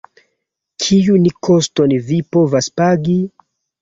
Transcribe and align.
Kiun 0.85 1.29
koston 1.49 1.93
vi 2.07 2.19
povas 2.37 2.71
pagi? 2.83 3.19